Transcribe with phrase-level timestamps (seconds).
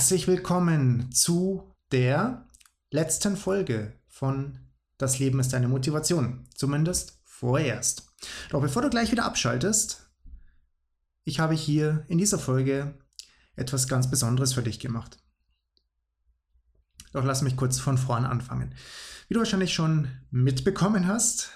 [0.00, 2.48] Herzlich willkommen zu der
[2.90, 4.58] letzten Folge von
[4.96, 6.48] Das Leben ist deine Motivation.
[6.54, 8.10] Zumindest vorerst.
[8.48, 10.10] Doch bevor du gleich wieder abschaltest,
[11.24, 12.98] ich habe hier in dieser Folge
[13.56, 15.18] etwas ganz Besonderes für dich gemacht.
[17.12, 18.74] Doch lass mich kurz von vorn anfangen.
[19.28, 21.50] Wie du wahrscheinlich schon mitbekommen hast,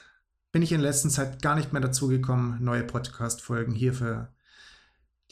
[0.53, 4.35] bin ich in letzter Zeit gar nicht mehr dazu gekommen, neue Podcast-Folgen hier für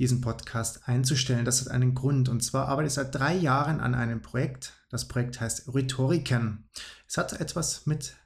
[0.02, 1.44] diesen Podcast einzustellen.
[1.44, 2.28] Das hat einen Grund.
[2.28, 4.72] Und zwar arbeite ich seit drei Jahren an einem Projekt.
[4.90, 6.68] Das Projekt heißt Rhetoriken.
[7.06, 8.16] Es hat etwas mit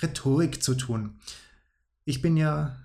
[0.00, 1.20] Rhetorik zu tun.
[2.06, 2.76] Ich bin ja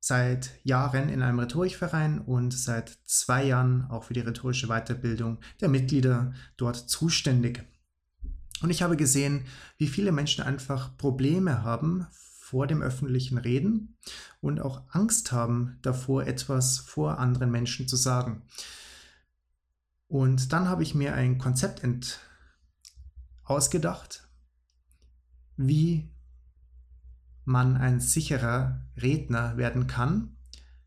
[0.00, 5.68] seit Jahren in einem Rhetorikverein und seit zwei Jahren auch für die rhetorische Weiterbildung der
[5.68, 7.64] Mitglieder dort zuständig.
[8.60, 9.44] Und ich habe gesehen,
[9.78, 12.08] wie viele Menschen einfach Probleme haben
[12.46, 13.96] vor dem öffentlichen Reden
[14.40, 18.44] und auch Angst haben davor, etwas vor anderen Menschen zu sagen.
[20.06, 21.82] Und dann habe ich mir ein Konzept
[23.42, 24.28] ausgedacht,
[25.56, 26.08] wie
[27.44, 30.36] man ein sicherer Redner werden kann,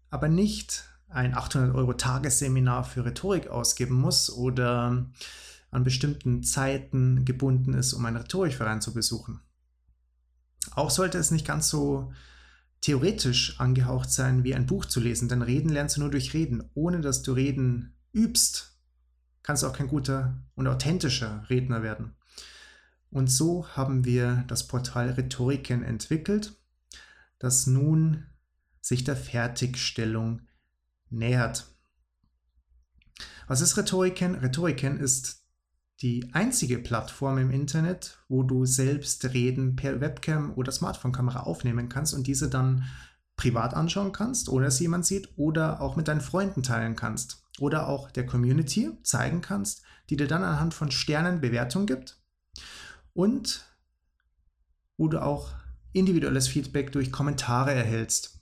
[0.10, 5.12] aber nicht ein 800 Euro Tagesseminar für Rhetorik ausgeben muss oder
[5.72, 9.42] an bestimmten Zeiten gebunden ist, um einen Rhetorikverein zu besuchen.
[10.72, 12.14] Auch sollte es nicht ganz so
[12.82, 16.70] theoretisch angehaucht sein, wie ein Buch zu lesen, denn Reden lernst du nur durch Reden.
[16.74, 18.78] Ohne dass du Reden übst,
[19.44, 22.16] kannst du auch kein guter und authentischer Redner werden.
[23.12, 26.56] Und so haben wir das Portal Rhetoriken entwickelt,
[27.40, 28.26] das nun
[28.82, 30.42] sich der Fertigstellung
[31.10, 31.66] nähert.
[33.48, 34.36] Was ist Rhetoriken?
[34.36, 35.39] Rhetoriken ist
[36.02, 42.14] die einzige Plattform im Internet, wo du selbst Reden per Webcam oder Smartphone-Kamera aufnehmen kannst
[42.14, 42.86] und diese dann
[43.36, 47.44] privat anschauen kannst, ohne dass jemand sieht, oder auch mit deinen Freunden teilen kannst.
[47.60, 52.22] Oder auch der Community zeigen kannst, die dir dann anhand von Sternen Bewertung gibt.
[53.14, 53.66] Und
[54.98, 55.54] wo du auch
[55.94, 58.40] individuelles Feedback durch Kommentare erhältst.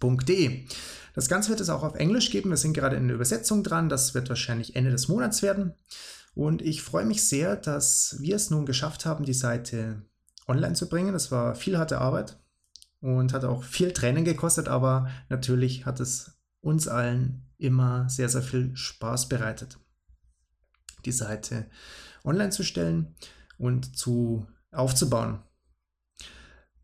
[0.00, 0.66] R-H-E-T-O-R-I-C-A-N.de.
[1.14, 2.50] Das Ganze wird es auch auf Englisch geben.
[2.50, 3.88] Wir sind gerade in der Übersetzung dran.
[3.88, 5.74] Das wird wahrscheinlich Ende des Monats werden.
[6.34, 10.02] Und ich freue mich sehr, dass wir es nun geschafft haben, die Seite
[10.46, 11.12] online zu bringen.
[11.12, 12.38] Das war viel harte Arbeit
[13.00, 18.42] und hat auch viel Training gekostet, aber natürlich hat es uns allen immer sehr, sehr
[18.42, 19.78] viel Spaß bereitet,
[21.04, 21.66] die Seite
[22.24, 23.14] online zu stellen
[23.58, 25.40] und zu aufzubauen.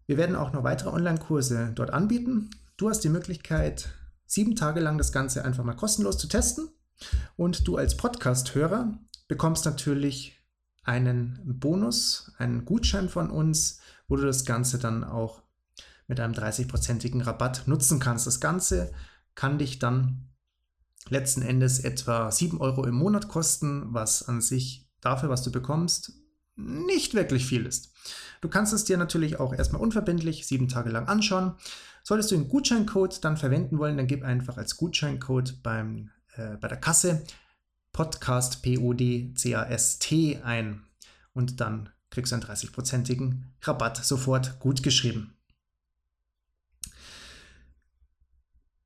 [0.06, 2.50] Wir werden auch noch weitere Online-Kurse dort anbieten.
[2.76, 3.90] Du hast die Möglichkeit,
[4.26, 6.68] sieben Tage lang das Ganze einfach mal kostenlos zu testen.
[7.36, 8.98] Und du als Podcast-Hörer
[9.28, 10.44] bekommst natürlich
[10.82, 15.44] einen Bonus, einen Gutschein von uns, wo du das Ganze dann auch
[16.08, 18.26] mit einem 30-prozentigen Rabatt nutzen kannst.
[18.26, 18.92] Das Ganze
[19.36, 20.30] kann dich dann
[21.08, 26.12] letzten Endes etwa 7 Euro im Monat kosten, was an sich dafür, was du bekommst,
[26.56, 27.92] nicht wirklich viel ist.
[28.40, 31.54] Du kannst es dir natürlich auch erstmal unverbindlich sieben Tage lang anschauen.
[32.02, 36.68] Solltest du den Gutscheincode dann verwenden wollen, dann gib einfach als Gutscheincode beim, äh, bei
[36.68, 37.24] der Kasse
[37.92, 40.84] Podcast P-O-D-C-A-S-T ein
[41.32, 45.36] und dann kriegst du einen 30-prozentigen Rabatt sofort gut geschrieben.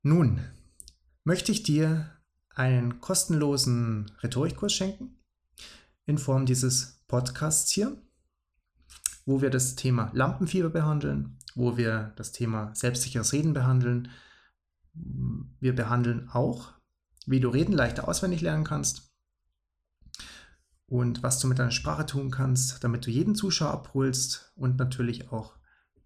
[0.01, 0.39] Nun
[1.23, 2.09] möchte ich dir
[2.55, 5.19] einen kostenlosen Rhetorikkurs schenken
[6.05, 8.01] in Form dieses Podcasts hier,
[9.25, 14.09] wo wir das Thema Lampenfieber behandeln, wo wir das Thema selbstsicheres Reden behandeln.
[14.93, 16.73] Wir behandeln auch,
[17.25, 19.11] wie du Reden leichter auswendig lernen kannst
[20.85, 25.31] und was du mit deiner Sprache tun kannst, damit du jeden Zuschauer abholst und natürlich
[25.31, 25.55] auch,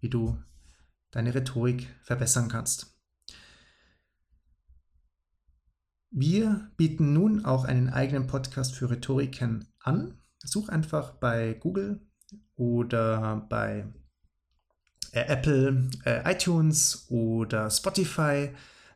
[0.00, 0.42] wie du
[1.10, 2.98] deine Rhetorik verbessern kannst.
[6.10, 10.18] Wir bieten nun auch einen eigenen Podcast für Rhetoriken an.
[10.44, 12.00] Such einfach bei Google
[12.56, 13.86] oder bei
[15.12, 18.50] äh, Apple, äh, iTunes oder Spotify.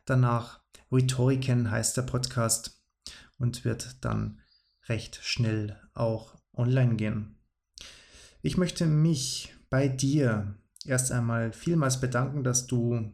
[0.05, 0.61] Danach
[0.91, 2.83] Rhetoriken heißt der Podcast
[3.37, 4.41] und wird dann
[4.87, 7.37] recht schnell auch online gehen.
[8.41, 10.55] Ich möchte mich bei dir
[10.85, 13.11] erst einmal vielmals bedanken, dass du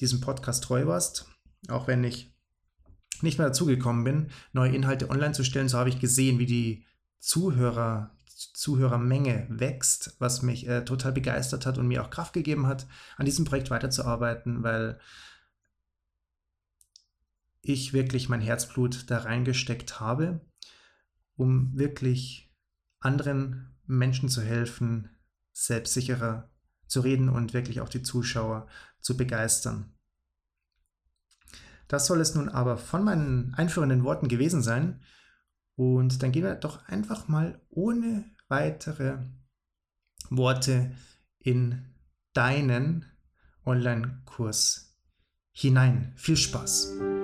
[0.00, 1.26] diesem Podcast treu warst,
[1.68, 2.34] auch wenn ich
[3.22, 6.84] nicht mehr dazugekommen bin, neue Inhalte online zu stellen, so habe ich gesehen, wie die
[7.24, 12.86] Zuhörer, Zuhörermenge wächst, was mich äh, total begeistert hat und mir auch Kraft gegeben hat,
[13.16, 15.00] an diesem Projekt weiterzuarbeiten, weil
[17.62, 20.42] ich wirklich mein Herzblut da reingesteckt habe,
[21.34, 22.52] um wirklich
[23.00, 25.08] anderen Menschen zu helfen,
[25.52, 26.50] selbstsicherer
[26.88, 28.66] zu reden und wirklich auch die Zuschauer
[29.00, 29.94] zu begeistern.
[31.88, 35.00] Das soll es nun aber von meinen einführenden Worten gewesen sein.
[35.76, 39.18] Und dann gehen wir doch einfach mal ohne weitere
[40.30, 40.92] Worte
[41.38, 41.94] in
[42.32, 43.04] deinen
[43.64, 44.96] Online-Kurs
[45.52, 46.12] hinein.
[46.16, 47.23] Viel Spaß!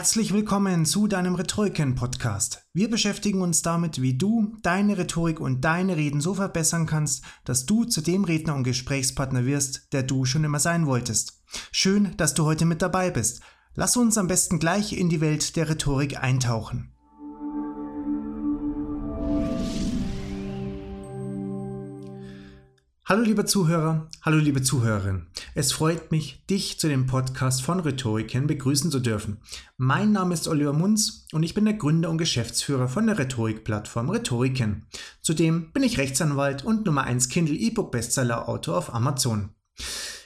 [0.00, 2.66] Herzlich willkommen zu deinem Rhetoriken-Podcast.
[2.72, 7.66] Wir beschäftigen uns damit, wie du deine Rhetorik und deine Reden so verbessern kannst, dass
[7.66, 11.42] du zu dem Redner und Gesprächspartner wirst, der du schon immer sein wolltest.
[11.70, 13.42] Schön, dass du heute mit dabei bist.
[13.74, 16.94] Lass uns am besten gleich in die Welt der Rhetorik eintauchen.
[23.10, 25.26] Hallo liebe Zuhörer, hallo liebe Zuhörerin.
[25.56, 29.38] Es freut mich, dich zu dem Podcast von Rhetoriken begrüßen zu dürfen.
[29.76, 34.10] Mein Name ist Oliver Munz und ich bin der Gründer und Geschäftsführer von der Rhetorikplattform
[34.10, 34.86] Rhetoriken.
[35.22, 39.48] Zudem bin ich Rechtsanwalt und Nummer 1 Kindle E-Book Bestseller Autor auf Amazon.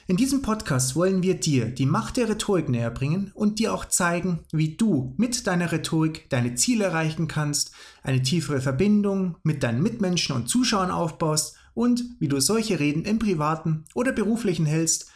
[0.05, 3.85] In diesem Podcast wollen wir dir die Macht der Rhetorik näher bringen und dir auch
[3.85, 7.73] zeigen, wie du mit deiner Rhetorik deine Ziele erreichen kannst,
[8.03, 13.19] eine tiefere Verbindung mit deinen Mitmenschen und Zuschauern aufbaust und wie du solche Reden im
[13.19, 15.11] privaten oder beruflichen hältst,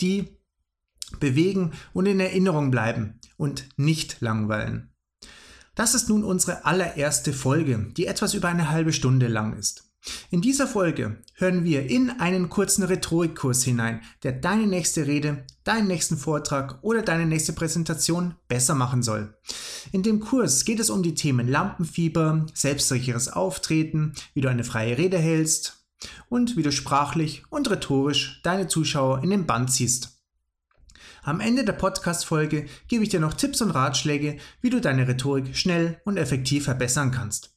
[0.00, 0.38] die
[1.18, 4.90] bewegen und in Erinnerung bleiben und nicht langweilen.
[5.74, 9.88] Das ist nun unsere allererste Folge, die etwas über eine halbe Stunde lang ist.
[10.30, 15.86] In dieser Folge hören wir in einen kurzen Rhetorikkurs hinein, der deine nächste Rede, deinen
[15.86, 19.36] nächsten Vortrag oder deine nächste Präsentation besser machen soll.
[19.92, 24.98] In dem Kurs geht es um die Themen Lampenfieber, selbstsicheres Auftreten, wie du eine freie
[24.98, 25.81] Rede hältst,
[26.28, 30.22] und wie du sprachlich und rhetorisch deine Zuschauer in den Band ziehst.
[31.24, 35.56] Am Ende der Podcast-Folge gebe ich dir noch Tipps und Ratschläge, wie du deine Rhetorik
[35.56, 37.56] schnell und effektiv verbessern kannst.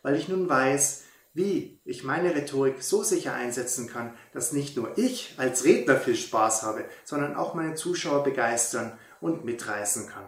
[0.01, 1.03] weil ich nun weiß,
[1.33, 6.15] wie ich meine Rhetorik so sicher einsetzen kann, dass nicht nur ich als Redner viel
[6.15, 10.25] Spaß habe, sondern auch meine Zuschauer begeistern und mitreißen kann.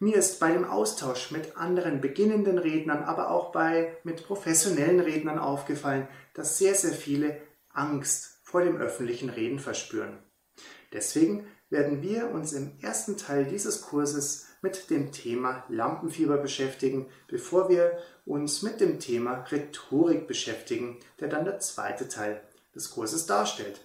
[0.00, 5.40] Mir ist bei dem Austausch mit anderen beginnenden Rednern, aber auch bei mit professionellen Rednern
[5.40, 7.40] aufgefallen, dass sehr, sehr viele
[7.70, 10.18] Angst vor dem öffentlichen Reden verspüren.
[10.92, 17.68] Deswegen werden wir uns im ersten Teil dieses Kurses mit dem Thema Lampenfieber beschäftigen, bevor
[17.68, 22.40] wir uns mit dem Thema Rhetorik beschäftigen, der dann der zweite Teil
[22.74, 23.80] des Kurses darstellt.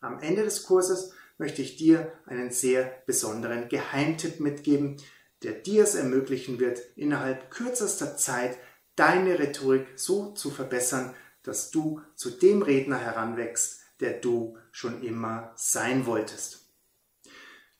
[0.00, 4.96] Am Ende des Kurses möchte ich dir einen sehr besonderen Geheimtipp mitgeben,
[5.42, 8.56] der dir es ermöglichen wird, innerhalb kürzester Zeit
[8.96, 15.52] deine Rhetorik so zu verbessern, dass du zu dem Redner heranwächst, der du schon immer
[15.56, 16.72] sein wolltest.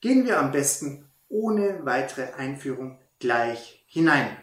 [0.00, 4.36] Gehen wir am besten ohne weitere Einführung gleich hinein.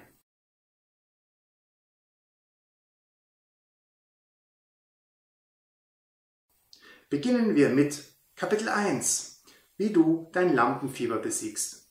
[7.10, 8.13] Beginnen wir mit
[8.44, 9.42] Kapitel 1,
[9.78, 11.88] wie du dein Lampenfieber besiegst.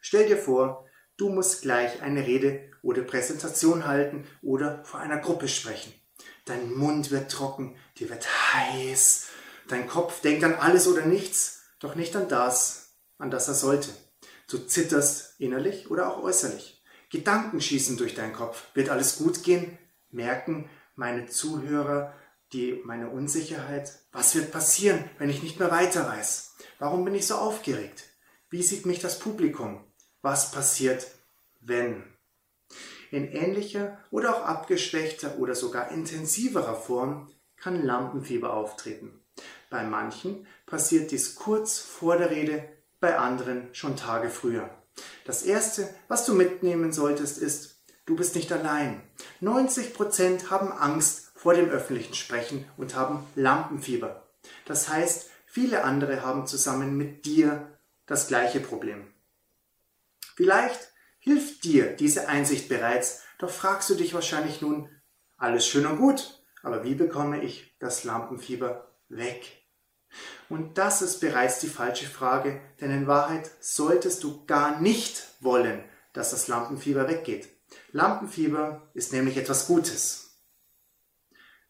[0.00, 0.84] Stell dir vor,
[1.16, 5.94] du musst gleich eine Rede oder Präsentation halten oder vor einer Gruppe sprechen.
[6.44, 9.28] Dein Mund wird trocken, dir wird heiß,
[9.68, 13.90] dein Kopf denkt an alles oder nichts, doch nicht an das, an das er sollte.
[14.48, 16.82] Du zitterst innerlich oder auch äußerlich.
[17.10, 18.64] Gedanken schießen durch deinen Kopf.
[18.74, 19.78] Wird alles gut gehen?
[20.10, 22.12] Merken meine Zuhörer,
[22.52, 23.92] die, meine Unsicherheit.
[24.12, 26.56] Was wird passieren, wenn ich nicht mehr weiter weiß?
[26.78, 28.04] Warum bin ich so aufgeregt?
[28.50, 29.84] Wie sieht mich das Publikum?
[30.20, 31.06] Was passiert,
[31.60, 32.04] wenn?
[33.10, 39.20] In ähnlicher oder auch abgeschwächter oder sogar intensiverer Form kann Lampenfieber auftreten.
[39.70, 42.68] Bei manchen passiert dies kurz vor der Rede,
[43.00, 44.70] bei anderen schon Tage früher.
[45.24, 49.02] Das Erste, was du mitnehmen solltest, ist, du bist nicht allein.
[49.40, 54.28] 90 Prozent haben Angst vor dem öffentlichen Sprechen und haben Lampenfieber.
[54.64, 59.12] Das heißt, viele andere haben zusammen mit dir das gleiche Problem.
[60.36, 64.88] Vielleicht hilft dir diese Einsicht bereits, doch fragst du dich wahrscheinlich nun,
[65.36, 69.66] alles schön und gut, aber wie bekomme ich das Lampenfieber weg?
[70.48, 75.82] Und das ist bereits die falsche Frage, denn in Wahrheit solltest du gar nicht wollen,
[76.12, 77.48] dass das Lampenfieber weggeht.
[77.90, 80.21] Lampenfieber ist nämlich etwas Gutes.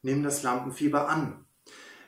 [0.02, 1.44] Nimm das Lampenfieber an.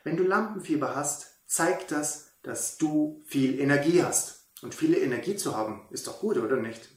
[0.02, 4.48] Wenn du Lampenfieber hast, zeigt das, dass du viel Energie hast.
[4.62, 6.88] Und viele Energie zu haben, ist doch gut, oder nicht?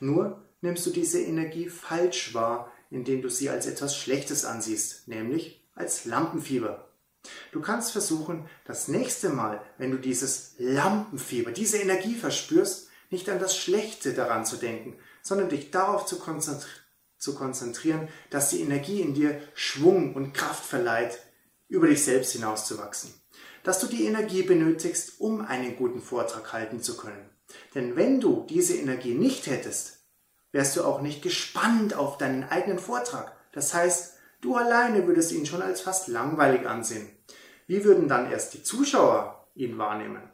[0.00, 5.66] Nur nimmst du diese Energie falsch wahr, indem du sie als etwas Schlechtes ansiehst, nämlich
[5.74, 6.88] als Lampenfieber.
[7.52, 13.38] Du kannst versuchen, das nächste Mal, wenn du dieses Lampenfieber, diese Energie verspürst, nicht an
[13.38, 16.79] das Schlechte daran zu denken, sondern dich darauf zu konzentrieren,
[17.20, 21.18] zu konzentrieren, dass die Energie in dir Schwung und Kraft verleiht,
[21.68, 23.14] über dich selbst hinauszuwachsen.
[23.62, 27.30] Dass du die Energie benötigst, um einen guten Vortrag halten zu können.
[27.74, 30.00] Denn wenn du diese Energie nicht hättest,
[30.52, 33.36] wärst du auch nicht gespannt auf deinen eigenen Vortrag.
[33.52, 37.08] Das heißt, du alleine würdest ihn schon als fast langweilig ansehen.
[37.66, 40.30] Wie würden dann erst die Zuschauer ihn wahrnehmen?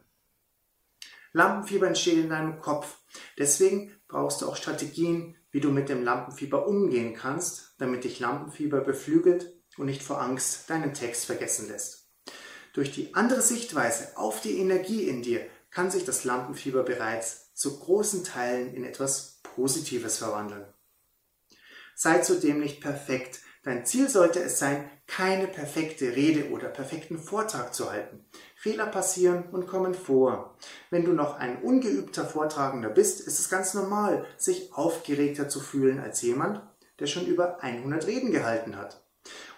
[1.32, 2.96] Lampenfieber entsteht in deinem Kopf.
[3.38, 8.82] Deswegen brauchst du auch Strategien, wie du mit dem Lampenfieber umgehen kannst, damit dich Lampenfieber
[8.82, 12.10] beflügelt und nicht vor Angst deinen Text vergessen lässt.
[12.74, 17.78] Durch die andere Sichtweise auf die Energie in dir kann sich das Lampenfieber bereits zu
[17.78, 20.66] großen Teilen in etwas Positives verwandeln.
[21.94, 23.40] Sei zudem nicht perfekt.
[23.62, 28.26] Dein Ziel sollte es sein, keine perfekte Rede oder perfekten Vortrag zu halten.
[28.66, 30.56] Fehler passieren und kommen vor.
[30.90, 36.00] Wenn du noch ein ungeübter Vortragender bist, ist es ganz normal, sich aufgeregter zu fühlen
[36.00, 36.62] als jemand,
[36.98, 39.06] der schon über 100 Reden gehalten hat.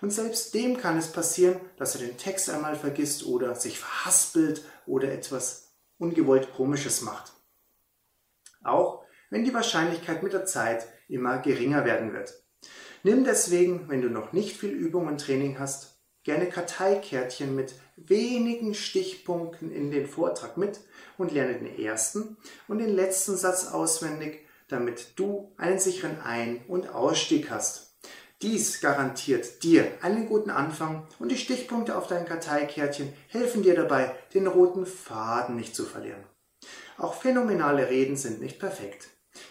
[0.02, 4.62] Und selbst dem kann es passieren, dass er den Text einmal vergisst oder sich verhaspelt
[4.84, 7.32] oder etwas ungewollt Komisches macht.
[8.62, 12.44] Auch wenn die Wahrscheinlichkeit mit der Zeit immer geringer werden wird.
[13.04, 15.97] Nimm deswegen, wenn du noch nicht viel Übung und Training hast,
[16.28, 20.78] gerne Karteikärtchen mit wenigen Stichpunkten in den Vortrag mit
[21.16, 22.36] und lerne den ersten
[22.68, 27.96] und den letzten Satz auswendig, damit du einen sicheren Ein- und Ausstieg hast.
[28.42, 34.14] Dies garantiert dir einen guten Anfang und die Stichpunkte auf deinem Karteikärtchen helfen dir dabei,
[34.34, 36.22] den roten Faden nicht zu verlieren.
[36.98, 39.08] Auch phänomenale Reden sind nicht perfekt.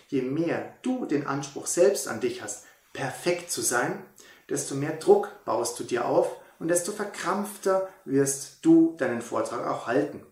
[0.10, 4.06] Je mehr du den Anspruch selbst an dich hast, perfekt zu sein,
[4.48, 9.88] desto mehr Druck baust du dir auf und desto verkrampfter wirst du deinen Vortrag auch
[9.88, 10.26] halten.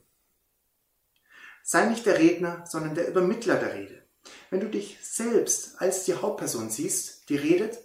[1.63, 4.03] Sei nicht der Redner, sondern der Übermittler der Rede.
[4.50, 7.79] Wenn du dich selbst als die Hauptperson siehst, die redet,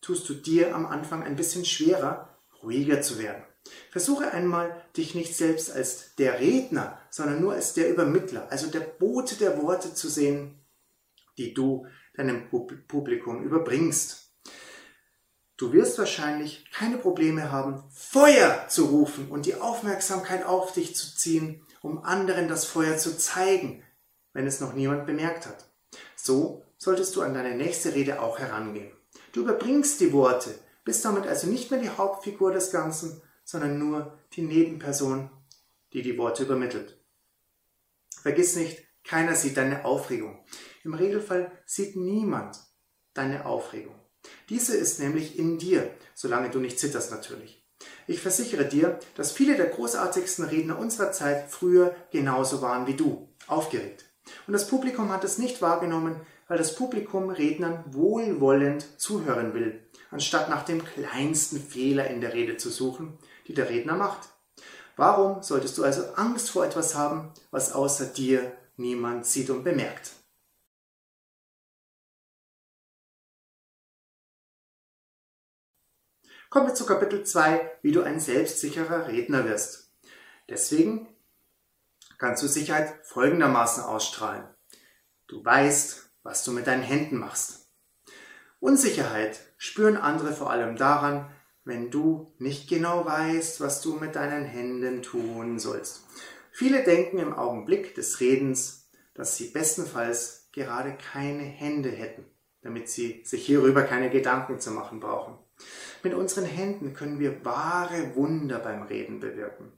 [0.00, 3.42] tust du dir am Anfang ein bisschen schwerer, ruhiger zu werden.
[3.90, 8.80] Versuche einmal, dich nicht selbst als der Redner, sondern nur als der Übermittler, also der
[8.80, 10.60] Bote der Worte zu sehen,
[11.38, 12.48] die du deinem
[12.88, 14.31] Publikum überbringst.
[15.56, 21.14] Du wirst wahrscheinlich keine Probleme haben, Feuer zu rufen und die Aufmerksamkeit auf dich zu
[21.14, 23.82] ziehen, um anderen das Feuer zu zeigen,
[24.32, 25.66] wenn es noch niemand bemerkt hat.
[26.16, 28.90] So solltest du an deine nächste Rede auch herangehen.
[29.32, 34.18] Du überbringst die Worte, bist damit also nicht mehr die Hauptfigur des Ganzen, sondern nur
[34.32, 35.30] die Nebenperson,
[35.92, 36.98] die die Worte übermittelt.
[38.20, 40.44] Vergiss nicht, keiner sieht deine Aufregung.
[40.84, 42.58] Im Regelfall sieht niemand
[43.14, 44.01] deine Aufregung.
[44.48, 47.62] Diese ist nämlich in dir, solange du nicht zitterst natürlich.
[48.06, 53.28] Ich versichere dir, dass viele der großartigsten Redner unserer Zeit früher genauso waren wie du,
[53.46, 54.04] aufgeregt.
[54.46, 56.16] Und das Publikum hat es nicht wahrgenommen,
[56.48, 62.56] weil das Publikum Rednern wohlwollend zuhören will, anstatt nach dem kleinsten Fehler in der Rede
[62.56, 64.28] zu suchen, die der Redner macht.
[64.96, 70.12] Warum solltest du also Angst vor etwas haben, was außer dir niemand sieht und bemerkt?
[76.52, 79.90] Kommen wir zu Kapitel 2, wie du ein selbstsicherer Redner wirst.
[80.50, 81.08] Deswegen
[82.18, 84.44] kannst du Sicherheit folgendermaßen ausstrahlen.
[85.28, 87.70] Du weißt, was du mit deinen Händen machst.
[88.60, 94.44] Unsicherheit spüren andere vor allem daran, wenn du nicht genau weißt, was du mit deinen
[94.44, 96.04] Händen tun sollst.
[96.50, 102.26] Viele denken im Augenblick des Redens, dass sie bestenfalls gerade keine Hände hätten,
[102.60, 105.38] damit sie sich hierüber keine Gedanken zu machen brauchen.
[106.02, 109.72] Mit unseren Händen können wir wahre Wunder beim Reden bewirken.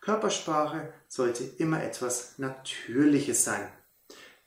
[0.00, 3.68] Körpersprache sollte immer etwas Natürliches sein.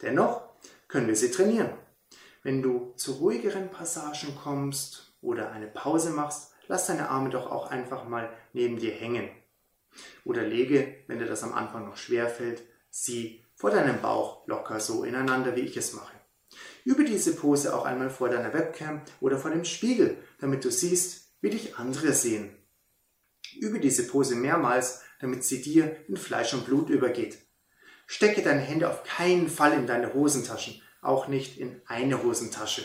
[0.01, 0.41] Dennoch
[0.88, 1.70] können wir sie trainieren.
[2.41, 7.70] Wenn du zu ruhigeren Passagen kommst oder eine Pause machst, lass deine Arme doch auch
[7.70, 9.29] einfach mal neben dir hängen.
[10.25, 14.79] Oder lege, wenn dir das am Anfang noch schwer fällt, sie vor deinem Bauch locker
[14.79, 16.23] so ineinander, wie ich es mache.
[16.86, 21.32] Übe diese Pose auch einmal vor deiner Webcam oder vor dem Spiegel, damit du siehst,
[21.42, 22.56] wie dich andere sehen.
[23.60, 27.38] Übe diese Pose mehrmals, damit sie dir in Fleisch und Blut übergeht.
[28.06, 32.84] Stecke deine Hände auf keinen Fall in deine Hosentaschen, auch nicht in eine Hosentasche.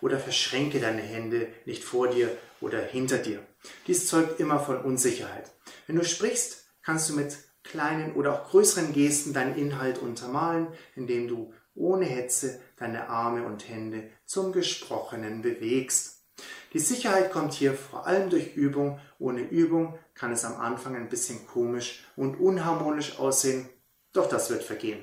[0.00, 3.46] Oder verschränke deine Hände nicht vor dir oder hinter dir.
[3.86, 5.50] Dies zeugt immer von Unsicherheit.
[5.86, 11.28] Wenn du sprichst, kannst du mit kleinen oder auch größeren Gesten deinen Inhalt untermalen, indem
[11.28, 16.24] du ohne Hetze deine Arme und Hände zum Gesprochenen bewegst.
[16.72, 19.00] Die Sicherheit kommt hier vor allem durch Übung.
[19.18, 23.68] Ohne Übung kann es am Anfang ein bisschen komisch und unharmonisch aussehen,
[24.12, 25.02] doch das wird vergehen.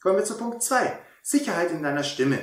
[0.00, 0.98] Kommen wir zu Punkt 2.
[1.22, 2.38] Sicherheit in deiner Stimme.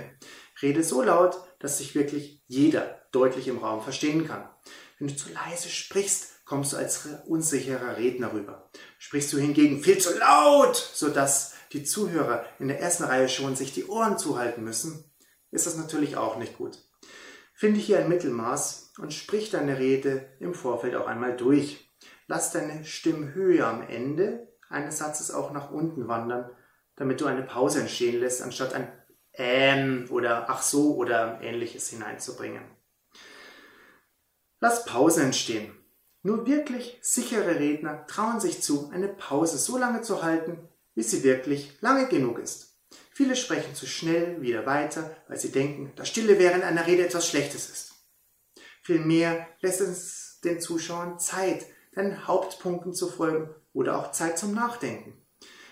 [0.62, 4.50] Rede so laut, dass sich wirklich jeder deutlich im Raum verstehen kann.
[4.98, 8.70] Wenn du zu leise sprichst, kommst du als unsicherer Redner rüber.
[8.98, 13.74] Sprichst du hingegen viel zu laut, sodass die Zuhörer in der ersten Reihe schon sich
[13.74, 15.04] die Ohren zuhalten müssen,
[15.52, 16.78] ist das natürlich auch nicht gut.
[17.54, 21.92] Finde hier ein Mittelmaß und sprich deine Rede im Vorfeld auch einmal durch.
[22.28, 26.50] Lass deine Stimmhöhe am Ende eines Satzes auch nach unten wandern,
[26.96, 28.92] damit du eine Pause entstehen lässt, anstatt ein
[29.34, 32.64] ähm oder ach so oder ähnliches hineinzubringen.
[34.60, 35.74] Lass Pause entstehen.
[36.22, 40.68] Nur wirklich sichere Redner trauen sich zu, eine Pause so lange zu halten,
[41.00, 42.76] bis sie wirklich lange genug ist.
[43.14, 47.26] Viele sprechen zu schnell wieder weiter, weil sie denken, dass Stille während einer Rede etwas
[47.26, 47.94] Schlechtes ist.
[48.84, 55.26] Vielmehr lässt es den Zuschauern Zeit, deinen Hauptpunkten zu folgen oder auch Zeit zum Nachdenken.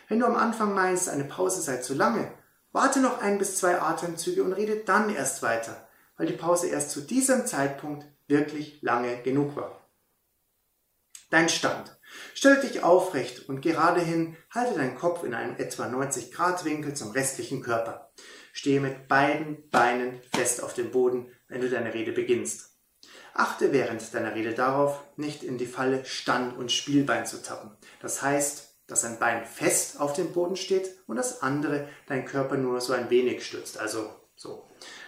[0.08, 2.32] Wenn du am Anfang meinst, eine Pause sei zu lange,
[2.72, 6.92] warte noch ein bis zwei Atemzüge und rede dann erst weiter, weil die Pause erst
[6.92, 9.90] zu diesem Zeitpunkt wirklich lange genug war.
[11.30, 11.97] Dein Stand.
[12.34, 16.94] Stell dich aufrecht und gerade hin, halte deinen Kopf in einem etwa 90 Grad Winkel
[16.94, 18.12] zum restlichen Körper.
[18.54, 22.78] Stehe mit beiden Beinen fest auf dem Boden, wenn du deine Rede beginnst.
[23.34, 27.78] Achte während deiner Rede darauf, nicht in die Falle Stand- und Spielbein zu tappen.
[28.02, 32.58] Das heißt, dass ein Bein fest auf dem Boden steht und das andere dein Körper
[32.58, 34.68] nur so ein wenig stützt, also so.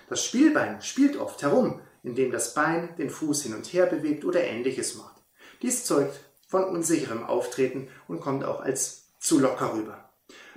[0.10, 4.44] Das Spielbein spielt oft herum, indem das Bein den Fuß hin und her bewegt oder
[4.44, 5.16] ähnliches macht.
[5.62, 10.10] Dies zeugt von unsicherem Auftreten und kommt auch als zu locker rüber.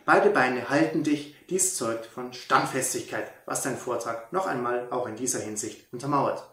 [0.06, 5.16] Beide Beine halten dich, dies zeugt von Standfestigkeit, was dein Vortrag noch einmal auch in
[5.16, 6.48] dieser Hinsicht untermauert.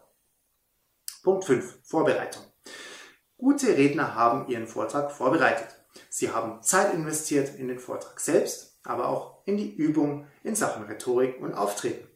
[1.22, 1.78] Punkt 5.
[1.82, 2.42] Vorbereitung.
[3.38, 5.68] Gute Redner haben ihren Vortrag vorbereitet.
[6.10, 10.84] Sie haben Zeit investiert in den Vortrag selbst, aber auch in die Übung in Sachen
[10.84, 12.06] Rhetorik und Auftreten.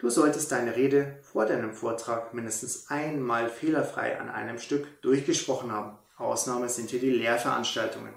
[0.00, 5.98] Du solltest deine Rede vor deinem Vortrag mindestens einmal fehlerfrei an einem Stück durchgesprochen haben.
[6.18, 8.12] Ausnahme sind hier die Lehrveranstaltungen.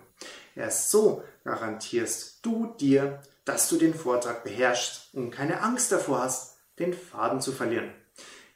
[0.56, 6.58] Erst so garantierst du dir, dass du den Vortrag beherrschst und keine Angst davor hast,
[6.80, 7.94] den Faden zu verlieren.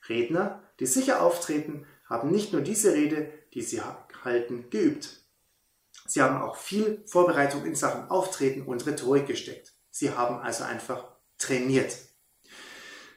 [0.08, 3.82] Redner die sicher auftreten, haben nicht nur diese Rede, die sie
[4.24, 5.22] halten, geübt.
[6.06, 9.74] Sie haben auch viel Vorbereitung in Sachen Auftreten und Rhetorik gesteckt.
[9.90, 11.06] Sie haben also einfach
[11.38, 11.96] trainiert.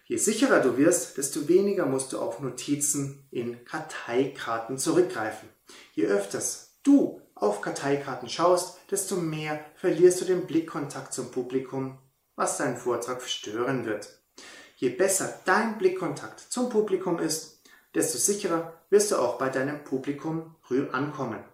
[0.08, 5.50] Je sicherer du wirst, desto weniger musst du auf Notizen in Karteikarten zurückgreifen.
[5.92, 11.98] Je öfters du auf Karteikarten schaust, desto mehr verlierst du den Blickkontakt zum Publikum,
[12.36, 14.18] was deinen Vortrag stören wird.
[14.76, 17.60] Je besser dein Blickkontakt zum Publikum ist,
[17.94, 20.56] desto sicherer wirst du auch bei deinem Publikum
[20.90, 21.44] ankommen.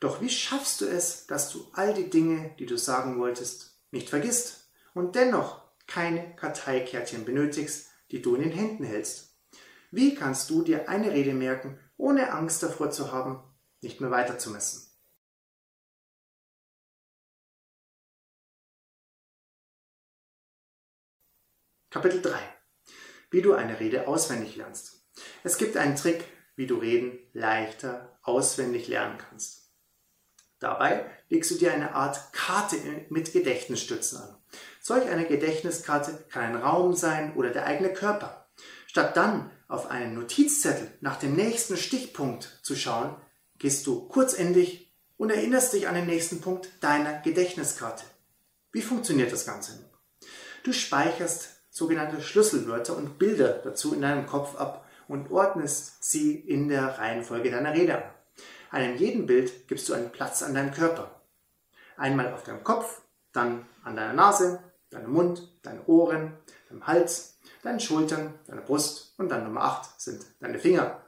[0.00, 4.10] Doch wie schaffst du es, dass du all die Dinge, die du sagen wolltest, nicht
[4.10, 9.36] vergisst und dennoch keine Karteikärtchen benötigst, die du in den Händen hältst.
[9.90, 13.42] Wie kannst du dir eine Rede merken, ohne Angst davor zu haben,
[13.80, 14.86] nicht mehr weiterzumessen?
[21.90, 22.38] Kapitel 3.
[23.32, 25.04] Wie du eine Rede auswendig lernst.
[25.42, 26.24] Es gibt einen Trick,
[26.54, 29.72] wie du Reden leichter auswendig lernen kannst.
[30.60, 32.76] Dabei legst du dir eine Art Karte
[33.08, 34.36] mit Gedächtnisstützen an.
[34.80, 38.46] Solch eine Gedächtniskarte kann ein Raum sein oder der eigene Körper.
[38.86, 43.14] Statt dann auf einen Notizzettel nach dem nächsten Stichpunkt zu schauen,
[43.58, 48.04] gehst du kurzendig und erinnerst dich an den nächsten Punkt deiner Gedächtniskarte.
[48.72, 49.90] Wie funktioniert das Ganze?
[50.64, 56.68] Du speicherst sogenannte Schlüsselwörter und Bilder dazu in deinem Kopf ab und ordnest sie in
[56.68, 58.10] der Reihenfolge deiner Rede an.
[58.70, 61.20] Einem jeden Bild gibst du einen Platz an deinem Körper.
[61.96, 66.36] Einmal auf deinem Kopf, dann an deiner Nase, deinem Mund, deine Ohren,
[66.68, 71.00] deinem Hals, deinen Schultern, deine Brust und dann Nummer 8 sind deine Finger.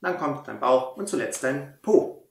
[0.00, 2.30] Dann kommt dein Bauch und zuletzt dein Po.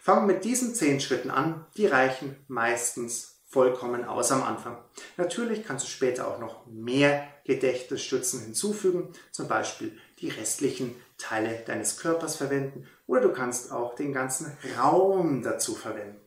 [0.00, 4.78] Fang mit diesen zehn Schritten an, die reichen meistens vollkommen aus am Anfang.
[5.18, 11.98] Natürlich kannst du später auch noch mehr Gedächtnisstützen hinzufügen, zum Beispiel die restlichen Teile deines
[11.98, 16.21] Körpers verwenden oder du kannst auch den ganzen Raum dazu verwenden.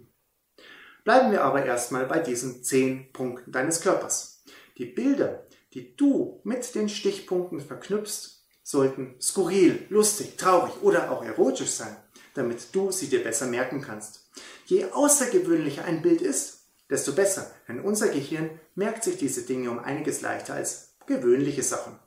[1.06, 4.44] Bleiben wir aber erstmal bei diesen zehn Punkten deines Körpers.
[4.80, 11.70] Die Bilder, die du mit den Stichpunkten verknüpfst, sollten skurril, lustig, traurig oder auch erotisch
[11.70, 11.96] sein,
[12.34, 14.32] damit du sie dir besser merken kannst.
[14.66, 19.78] Je außergewöhnlicher ein Bild ist, desto besser, denn unser Gehirn merkt sich diese Dinge um
[19.78, 22.00] einiges leichter als gewöhnliche Sachen.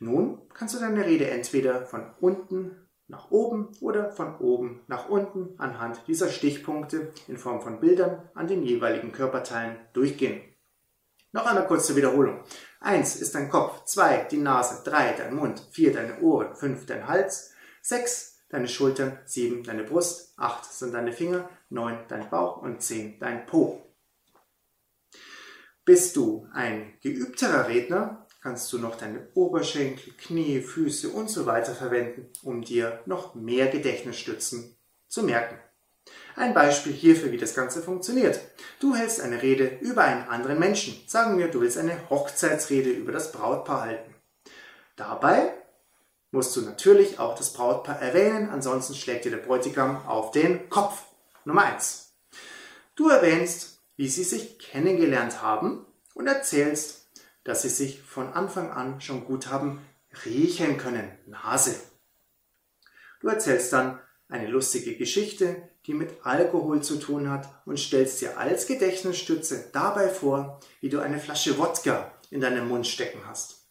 [0.00, 5.58] Nun kannst du deine Rede entweder von unten nach oben oder von oben nach unten
[5.58, 10.42] anhand dieser Stichpunkte in Form von Bildern an den jeweiligen Körperteilen durchgehen.
[11.32, 12.42] Noch einmal kurz zur Wiederholung.
[12.80, 17.06] 1 ist dein Kopf, 2 die Nase, 3 dein Mund, 4 deine Ohren, 5 dein
[17.06, 22.82] Hals, 6 deine Schultern, 7 deine Brust, 8 sind deine Finger, 9 dein Bauch und
[22.82, 23.82] 10 dein Po.
[25.84, 31.74] Bist du ein geübterer Redner, kannst du noch deine Oberschenkel, Knie, Füße und so weiter
[31.74, 34.76] verwenden, um dir noch mehr Gedächtnisstützen
[35.08, 35.58] zu merken.
[36.36, 38.38] Ein Beispiel hierfür, wie das Ganze funktioniert.
[38.78, 40.96] Du hältst eine Rede über einen anderen Menschen.
[41.08, 44.14] Sagen wir, du willst eine Hochzeitsrede über das Brautpaar halten.
[44.94, 45.52] Dabei
[46.30, 51.02] musst du natürlich auch das Brautpaar erwähnen, ansonsten schlägt dir der Bräutigam auf den Kopf.
[51.44, 52.12] Nummer eins.
[52.94, 57.05] Du erwähnst, wie sie sich kennengelernt haben und erzählst,
[57.46, 59.80] dass sie sich von Anfang an schon gut haben
[60.24, 61.10] riechen können.
[61.26, 61.76] Nase.
[63.20, 68.36] Du erzählst dann eine lustige Geschichte, die mit Alkohol zu tun hat und stellst dir
[68.36, 73.68] als Gedächtnisstütze dabei vor, wie du eine Flasche Wodka in deinem Mund stecken hast.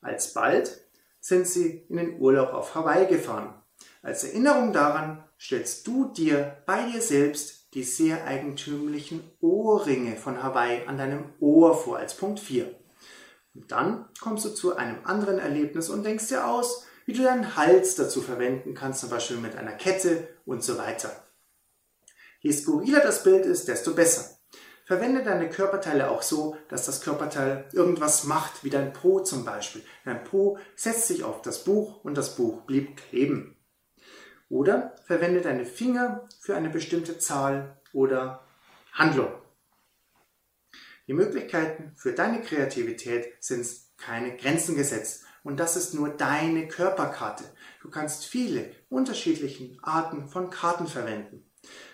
[0.00, 0.80] Alsbald
[1.18, 3.54] sind sie in den Urlaub auf Hawaii gefahren.
[4.02, 10.86] Als Erinnerung daran stellst du dir bei dir selbst die sehr eigentümlichen Ohrringe von Hawaii
[10.86, 12.74] an deinem Ohr vor als Punkt 4.
[13.54, 17.56] Und dann kommst du zu einem anderen Erlebnis und denkst dir aus, wie du deinen
[17.56, 21.10] Hals dazu verwenden kannst, zum Beispiel mit einer Kette und so weiter.
[22.40, 24.38] Je skurriler das Bild ist, desto besser.
[24.84, 29.82] Verwende deine Körperteile auch so, dass das Körperteil irgendwas macht, wie dein Po zum Beispiel.
[30.04, 33.56] Dein Po setzt sich auf das Buch und das Buch blieb kleben.
[34.52, 38.44] Oder verwende deine Finger für eine bestimmte Zahl oder
[38.92, 39.32] Handlung.
[41.06, 47.44] Die Möglichkeiten für deine Kreativität sind keine Grenzen gesetzt und das ist nur deine Körperkarte.
[47.80, 51.50] Du kannst viele unterschiedliche Arten von Karten verwenden.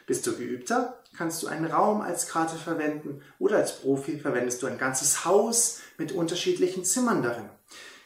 [0.07, 4.67] Bist du geübter, kannst du einen Raum als Karte verwenden oder als Profi verwendest du
[4.67, 7.51] ein ganzes Haus mit unterschiedlichen Zimmern darin.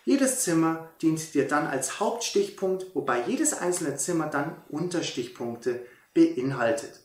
[0.04, 7.00] Jedes Zimmer dient dir dann als Hauptstichpunkt, wobei jedes einzelne Zimmer dann Unterstichpunkte beinhaltet.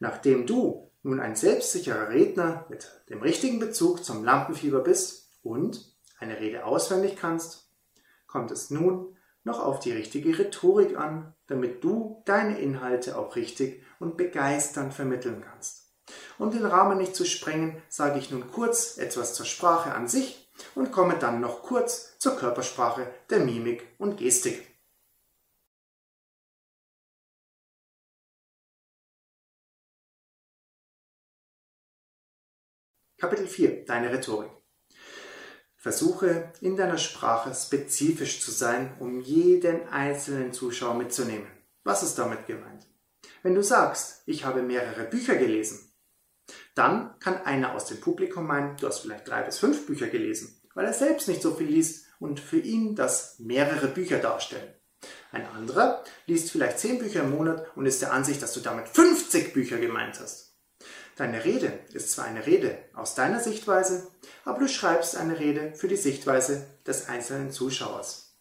[0.00, 6.40] Nachdem du nun ein selbstsicherer Redner mit dem richtigen Bezug zum Lampenfieber bist und eine
[6.40, 7.70] Rede auswendig kannst,
[8.26, 13.82] kommt es nun noch auf die richtige Rhetorik an, damit du deine Inhalte auch richtig
[14.00, 15.92] und begeisternd vermitteln kannst.
[16.38, 20.45] Um den Rahmen nicht zu sprengen, sage ich nun kurz etwas zur Sprache an sich
[20.74, 24.66] und komme dann noch kurz zur Körpersprache, der Mimik und Gestik.
[33.18, 34.50] Kapitel 4 Deine Rhetorik
[35.76, 41.46] Versuche in deiner Sprache spezifisch zu sein, um jeden einzelnen Zuschauer mitzunehmen.
[41.84, 42.86] Was ist damit gemeint?
[43.42, 45.85] Wenn du sagst, ich habe mehrere Bücher gelesen,
[46.74, 50.60] dann kann einer aus dem Publikum meinen, du hast vielleicht drei bis fünf Bücher gelesen,
[50.74, 54.72] weil er selbst nicht so viel liest und für ihn das mehrere Bücher darstellen.
[55.32, 58.88] Ein anderer liest vielleicht zehn Bücher im Monat und ist der Ansicht, dass du damit
[58.88, 60.56] 50 Bücher gemeint hast.
[61.16, 64.06] Deine Rede ist zwar eine Rede aus deiner Sichtweise,
[64.44, 68.36] aber du schreibst eine Rede für die Sichtweise des einzelnen Zuschauers.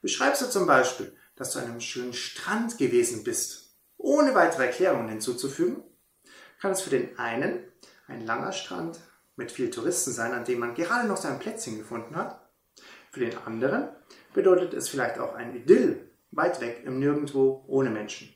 [0.00, 5.08] Beschreibst du zum Beispiel, dass du an einem schönen Strand gewesen bist, ohne weitere Erklärungen
[5.08, 5.82] hinzuzufügen,
[6.62, 7.58] kann es für den einen
[8.06, 9.00] ein langer Strand
[9.34, 12.40] mit viel Touristen sein, an dem man gerade noch sein Plätzchen gefunden hat.
[13.10, 13.88] Für den anderen
[14.32, 18.32] bedeutet es vielleicht auch ein Idyll, weit weg im Nirgendwo ohne Menschen.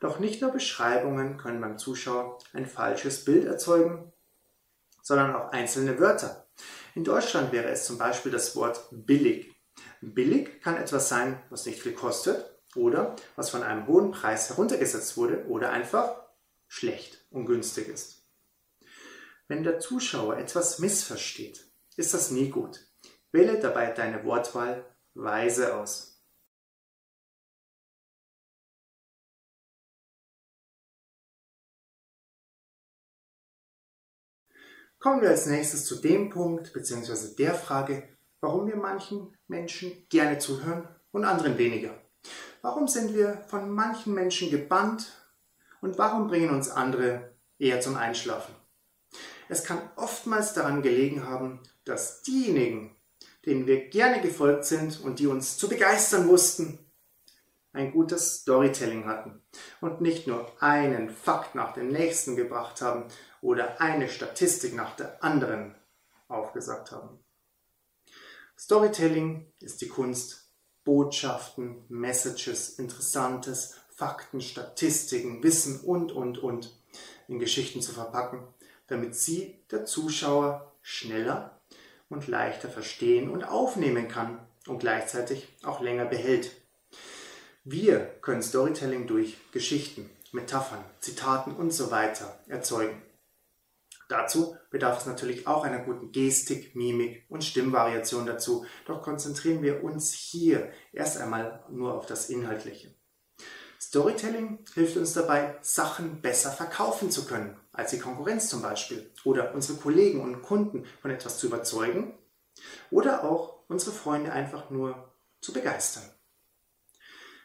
[0.00, 4.10] Doch nicht nur Beschreibungen können beim Zuschauer ein falsches Bild erzeugen,
[5.02, 6.46] sondern auch einzelne Wörter.
[6.94, 9.54] In Deutschland wäre es zum Beispiel das Wort billig.
[10.00, 15.18] Billig kann etwas sein, was nicht viel kostet oder was von einem hohen Preis heruntergesetzt
[15.18, 16.29] wurde oder einfach
[16.70, 18.24] schlecht und günstig ist.
[19.48, 22.86] Wenn der Zuschauer etwas missversteht, ist das nie gut.
[23.32, 26.22] Wähle dabei deine Wortwahl weise aus.
[35.00, 37.34] Kommen wir als nächstes zu dem Punkt bzw.
[37.34, 38.08] der Frage,
[38.40, 42.00] warum wir manchen Menschen gerne zuhören und anderen weniger.
[42.62, 45.19] Warum sind wir von manchen Menschen gebannt
[45.80, 48.54] und warum bringen uns andere eher zum Einschlafen?
[49.48, 52.96] Es kann oftmals daran gelegen haben, dass diejenigen,
[53.44, 56.78] denen wir gerne gefolgt sind und die uns zu begeistern wussten,
[57.72, 59.42] ein gutes Storytelling hatten
[59.80, 63.06] und nicht nur einen Fakt nach dem nächsten gebracht haben
[63.40, 65.74] oder eine Statistik nach der anderen
[66.28, 67.24] aufgesagt haben.
[68.58, 70.52] Storytelling ist die Kunst,
[70.84, 76.72] Botschaften, Messages, Interessantes, Fakten, Statistiken, Wissen und, und, und
[77.28, 78.42] in Geschichten zu verpacken,
[78.86, 81.60] damit sie der Zuschauer schneller
[82.08, 86.50] und leichter verstehen und aufnehmen kann und gleichzeitig auch länger behält.
[87.62, 93.02] Wir können Storytelling durch Geschichten, Metaphern, Zitaten und so weiter erzeugen.
[94.08, 99.84] Dazu bedarf es natürlich auch einer guten Gestik, Mimik und Stimmvariation dazu, doch konzentrieren wir
[99.84, 102.94] uns hier erst einmal nur auf das Inhaltliche.
[103.80, 109.54] Storytelling hilft uns dabei, Sachen besser verkaufen zu können, als die Konkurrenz zum Beispiel, oder
[109.54, 112.18] unsere Kollegen und Kunden von etwas zu überzeugen,
[112.90, 116.04] oder auch unsere Freunde einfach nur zu begeistern.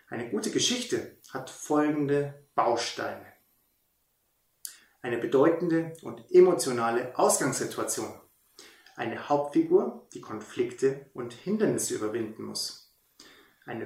[0.10, 3.36] Eine gute Geschichte hat folgende Bausteine
[5.06, 8.12] eine bedeutende und emotionale Ausgangssituation.
[8.95, 12.91] Eine Hauptfigur, die Konflikte und Hindernisse überwinden muss.
[13.67, 13.86] Eine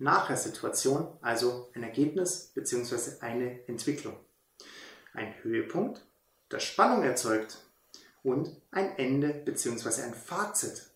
[0.00, 3.20] Vorher-Nachher-Situation, also ein Ergebnis bzw.
[3.20, 4.16] eine Entwicklung.
[5.12, 6.02] Ein Höhepunkt,
[6.48, 7.58] das Spannung erzeugt
[8.22, 10.02] und ein Ende bzw.
[10.02, 10.90] ein Fazit,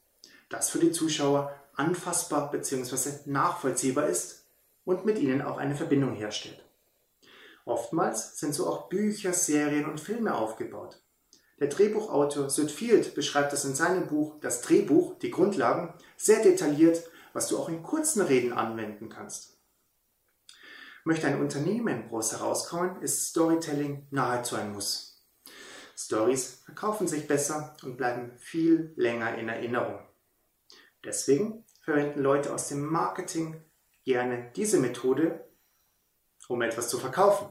[0.48, 3.10] das für die Zuschauer anfassbar bzw.
[3.26, 4.46] nachvollziehbar ist
[4.84, 6.64] und mit ihnen auch eine Verbindung herstellt.
[7.66, 11.00] Oftmals sind so auch Bücher, Serien und Filme aufgebaut.
[11.60, 17.04] Der Drehbuchautor Sid Field beschreibt das in seinem Buch Das Drehbuch, die Grundlagen, sehr detailliert,
[17.34, 19.58] was du auch in kurzen Reden anwenden kannst.
[21.04, 25.22] Möchte ein Unternehmen groß herauskommen, ist Storytelling nahezu ein Muss.
[25.96, 30.00] Stories verkaufen sich besser und bleiben viel länger in Erinnerung.
[31.04, 33.62] Deswegen verwenden Leute aus dem Marketing
[34.04, 35.46] gerne diese Methode,
[36.48, 37.48] um etwas zu verkaufen.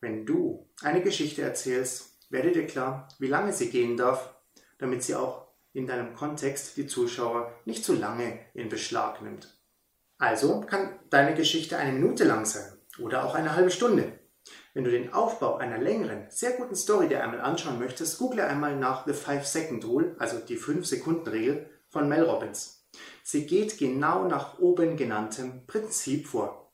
[0.00, 4.34] Wenn du eine Geschichte erzählst, werde dir klar, wie lange sie gehen darf,
[4.78, 5.41] damit sie auch
[5.72, 9.58] in deinem Kontext die Zuschauer nicht zu lange in Beschlag nimmt.
[10.18, 14.12] Also kann deine Geschichte eine Minute lang sein oder auch eine halbe Stunde.
[14.74, 18.76] Wenn du den Aufbau einer längeren, sehr guten Story dir einmal anschauen möchtest, google einmal
[18.76, 22.86] nach The 5-Second Rule, also die 5-Sekunden-Regel von Mel Robbins.
[23.22, 26.72] Sie geht genau nach oben genanntem Prinzip vor.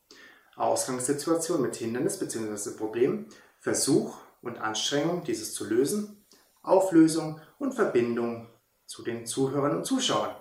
[0.55, 2.77] Ausgangssituation mit Hindernis bzw.
[2.77, 3.27] Problem,
[3.59, 6.25] Versuch und Anstrengung, dieses zu lösen,
[6.61, 8.49] Auflösung und Verbindung
[8.89, 10.35] zu den Zuhörern und Zuschauern.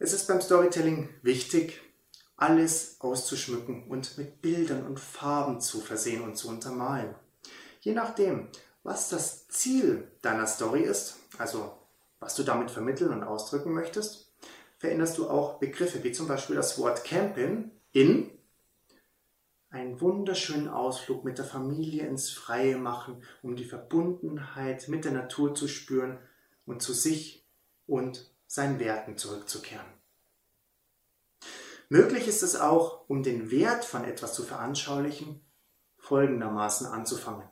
[0.00, 1.80] Es ist beim Storytelling wichtig,
[2.36, 7.14] alles auszuschmücken und mit Bildern und Farben zu versehen und zu untermalen.
[7.80, 8.48] Je nachdem,
[8.82, 11.78] was das Ziel deiner Story ist, also
[12.18, 14.32] was du damit vermitteln und ausdrücken möchtest,
[14.78, 18.30] veränderst du auch Begriffe, wie zum Beispiel das Wort Camping in
[19.70, 25.54] einen wunderschönen Ausflug mit der Familie ins Freie machen, um die Verbundenheit mit der Natur
[25.54, 26.18] zu spüren
[26.66, 27.46] und zu sich
[27.86, 29.86] und seinen Werten zurückzukehren.
[31.88, 35.40] Möglich ist es auch, um den Wert von etwas zu veranschaulichen,
[35.98, 37.48] folgendermaßen anzufangen.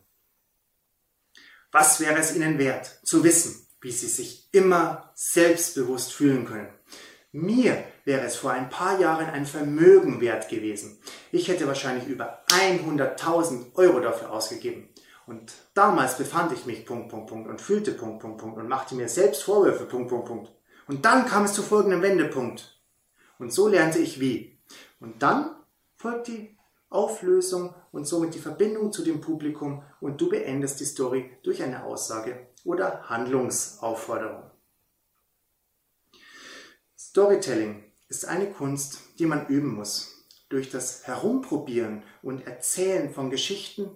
[1.71, 6.73] Was wäre es Ihnen wert, zu wissen, wie Sie sich immer selbstbewusst fühlen können?
[7.33, 10.99] Mir wäre es vor ein paar Jahren ein Vermögen wert gewesen.
[11.31, 14.89] Ich hätte wahrscheinlich über 100.000 Euro dafür ausgegeben.
[15.27, 18.95] Und damals befand ich mich Punkt, Punkt, Punkt und fühlte Punkt, Punkt, Punkt und machte
[18.95, 20.51] mir selbst Vorwürfe Punkt, Punkt, Punkt.
[20.87, 22.81] Und dann kam es zu folgendem Wendepunkt.
[23.39, 24.59] Und so lernte ich wie.
[24.99, 25.55] Und dann
[25.97, 26.57] folgt die
[26.89, 31.85] Auflösung und somit die Verbindung zu dem Publikum und du beendest die Story durch eine
[31.85, 34.48] Aussage oder Handlungsaufforderung.
[37.09, 40.27] Storytelling ist eine Kunst, die man üben muss.
[40.51, 43.89] Durch das Herumprobieren und Erzählen von Geschichten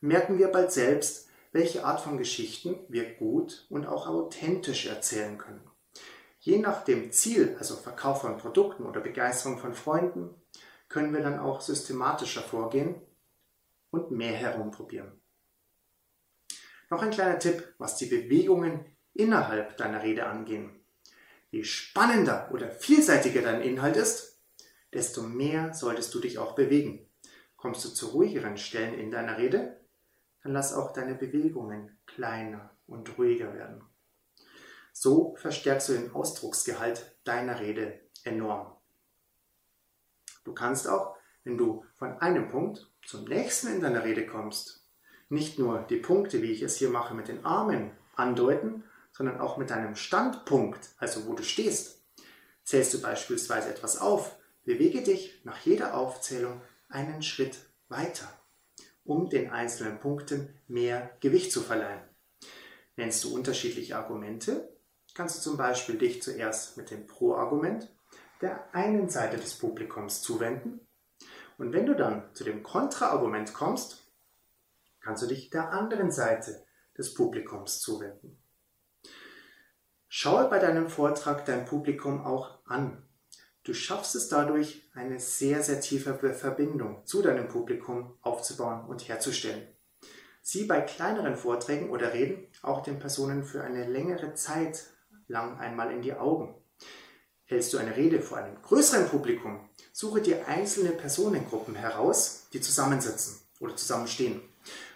[0.00, 5.60] merken wir bald selbst, welche Art von Geschichten wir gut und auch authentisch erzählen können.
[6.40, 10.30] Je nach dem Ziel, also Verkauf von Produkten oder Begeisterung von Freunden,
[10.88, 12.94] können wir dann auch systematischer vorgehen
[13.90, 15.12] und mehr herumprobieren.
[16.88, 20.83] Noch ein kleiner Tipp, was die Bewegungen innerhalb deiner Rede angehen.
[21.54, 24.40] Je spannender oder vielseitiger dein Inhalt ist,
[24.92, 27.08] desto mehr solltest du dich auch bewegen.
[27.56, 29.80] Kommst du zu ruhigeren Stellen in deiner Rede,
[30.42, 33.84] dann lass auch deine Bewegungen kleiner und ruhiger werden.
[34.92, 38.74] So verstärkst du den Ausdrucksgehalt deiner Rede enorm.
[40.42, 41.14] Du kannst auch,
[41.44, 44.88] wenn du von einem Punkt zum nächsten in deiner Rede kommst,
[45.28, 48.82] nicht nur die Punkte, wie ich es hier mache, mit den Armen andeuten,
[49.14, 52.02] sondern auch mit deinem Standpunkt, also wo du stehst.
[52.64, 58.28] Zählst du beispielsweise etwas auf, bewege dich nach jeder Aufzählung einen Schritt weiter,
[59.04, 62.02] um den einzelnen Punkten mehr Gewicht zu verleihen.
[62.96, 64.76] Nennst du unterschiedliche Argumente,
[65.14, 67.88] kannst du zum Beispiel dich zuerst mit dem Pro-Argument
[68.40, 70.80] der einen Seite des Publikums zuwenden
[71.56, 74.10] und wenn du dann zu dem Kontra-Argument kommst,
[75.00, 76.66] kannst du dich der anderen Seite
[76.98, 78.43] des Publikums zuwenden.
[80.16, 83.02] Schaue bei deinem Vortrag dein Publikum auch an.
[83.64, 89.66] Du schaffst es dadurch, eine sehr, sehr tiefe Verbindung zu deinem Publikum aufzubauen und herzustellen.
[90.40, 94.84] Sieh bei kleineren Vorträgen oder Reden auch den Personen für eine längere Zeit
[95.26, 96.54] lang einmal in die Augen.
[97.46, 103.40] Hältst du eine Rede vor einem größeren Publikum, suche dir einzelne Personengruppen heraus, die zusammensitzen
[103.58, 104.42] oder zusammenstehen.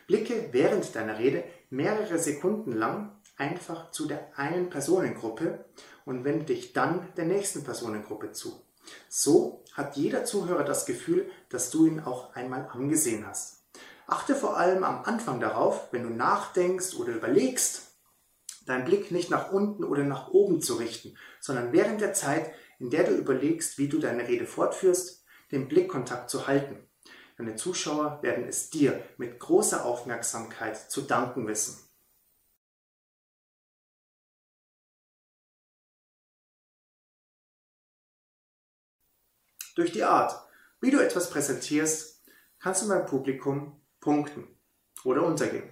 [0.07, 5.65] Blicke während deiner Rede mehrere Sekunden lang einfach zu der einen Personengruppe
[6.05, 8.63] und wende dich dann der nächsten Personengruppe zu.
[9.09, 13.63] So hat jeder Zuhörer das Gefühl, dass du ihn auch einmal angesehen hast.
[14.07, 17.89] Achte vor allem am Anfang darauf, wenn du nachdenkst oder überlegst,
[18.67, 22.91] deinen Blick nicht nach unten oder nach oben zu richten, sondern während der Zeit, in
[22.91, 26.87] der du überlegst, wie du deine Rede fortführst, den Blickkontakt zu halten.
[27.37, 31.88] Deine Zuschauer werden es dir mit großer Aufmerksamkeit zu danken wissen.
[39.79, 40.35] Durch die Art,
[40.81, 42.25] wie du etwas präsentierst,
[42.59, 44.49] kannst du beim Publikum punkten
[45.05, 45.71] oder untergehen.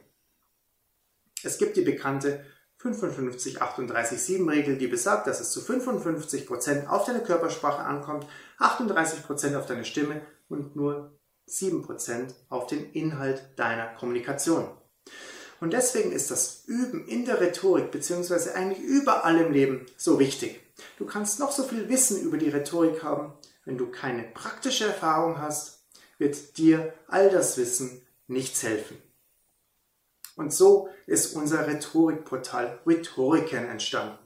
[1.42, 2.47] Es gibt die bekannte
[2.81, 8.29] 55-38-7-Regel, die besagt, dass es zu 55% auf deine Körpersprache ankommt,
[8.61, 14.69] 38% auf deine Stimme und nur 7% auf den Inhalt deiner Kommunikation.
[15.61, 20.61] Und deswegen ist das Üben in der Rhetorik beziehungsweise eigentlich überall im Leben so wichtig.
[20.96, 23.33] Du kannst noch so viel Wissen über die Rhetorik haben,
[23.67, 25.85] wenn du keine praktische Erfahrung hast,
[26.17, 28.96] wird dir all das Wissen nichts helfen.
[30.37, 34.19] Und so ist unser Rhetorikportal Rhetoriken entstanden.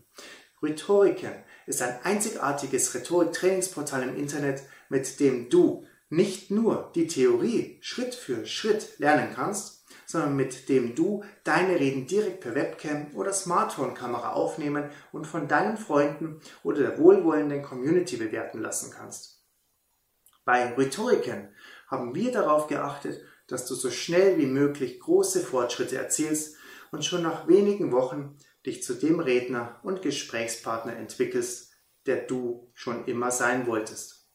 [0.63, 1.33] Rhetoriken
[1.67, 8.45] ist ein einzigartiges Rhetoriktrainingsportal im Internet, mit dem du nicht nur die Theorie Schritt für
[8.45, 9.80] Schritt lernen kannst,
[10.11, 15.77] sondern mit dem du deine Reden direkt per Webcam oder Smartphone-Kamera aufnehmen und von deinen
[15.77, 19.45] Freunden oder der wohlwollenden Community bewerten lassen kannst.
[20.45, 21.49] Bei Rhetoriken
[21.87, 26.57] haben wir darauf geachtet, dass du so schnell wie möglich große Fortschritte erzielst
[26.93, 28.37] und schon nach wenigen Wochen
[28.67, 31.73] dich zu dem Redner und Gesprächspartner entwickelst,
[32.07, 34.29] der du schon immer sein wolltest.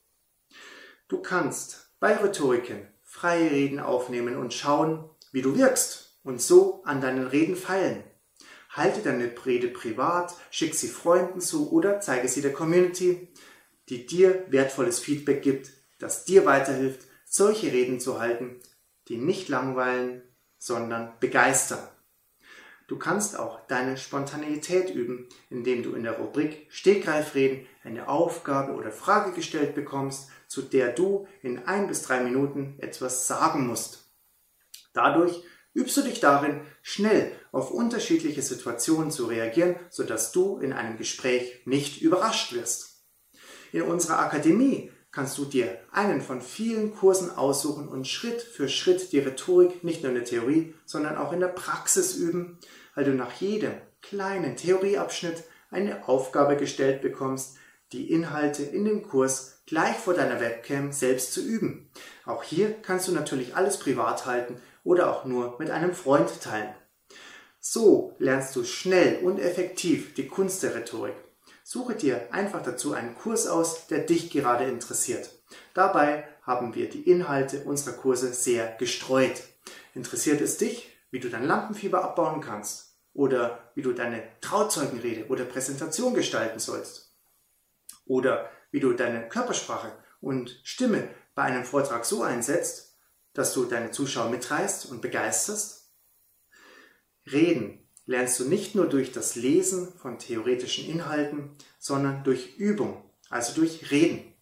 [1.07, 7.01] Du kannst bei Rhetoriken freie Reden aufnehmen und schauen, wie du wirkst und so an
[7.01, 8.05] deinen Reden feilen.
[8.69, 13.27] Halte deine Rede privat, schick sie Freunden zu oder zeige sie der Community,
[13.89, 18.61] die dir wertvolles Feedback gibt, das dir weiterhilft, solche Reden zu halten,
[19.09, 20.21] die nicht langweilen,
[20.57, 21.85] sondern begeistern.
[22.87, 28.89] Du kannst auch deine Spontaneität üben, indem du in der Rubrik Stegreifreden eine Aufgabe oder
[28.89, 34.04] Frage gestellt bekommst, zu der du in ein bis drei Minuten etwas sagen musst.
[34.95, 35.43] Dadurch
[35.73, 41.61] übst du dich darin, schnell auf unterschiedliche Situationen zu reagieren, sodass du in einem Gespräch
[41.65, 43.03] nicht überrascht wirst.
[43.71, 49.11] In unserer Akademie kannst du dir einen von vielen Kursen aussuchen und Schritt für Schritt
[49.11, 52.57] die Rhetorik nicht nur in der Theorie, sondern auch in der Praxis üben,
[52.95, 57.57] weil du nach jedem kleinen Theorieabschnitt eine Aufgabe gestellt bekommst,
[57.91, 61.89] die Inhalte in dem Kurs gleich vor deiner Webcam selbst zu üben.
[62.25, 66.73] Auch hier kannst du natürlich alles privat halten oder auch nur mit einem Freund teilen.
[67.59, 71.15] So lernst du schnell und effektiv die Kunst der Rhetorik
[71.67, 75.31] Suche dir einfach dazu einen Kurs aus, der dich gerade interessiert.
[75.73, 79.41] Dabei haben wir die Inhalte unserer Kurse sehr gestreut.
[79.95, 82.99] Interessiert es dich, wie du dein Lampenfieber abbauen kannst?
[83.13, 87.17] Oder wie du deine Trauzeugenrede oder Präsentation gestalten sollst?
[88.05, 92.94] Oder wie du deine Körpersprache und Stimme bei einem Vortrag so einsetzt,
[93.35, 95.91] dass du deine Zuschauer mitreißt und begeisterst?
[97.31, 103.53] Reden lernst du nicht nur durch das Lesen von theoretischen Inhalten, sondern durch Übung, also
[103.53, 104.33] durch Reden.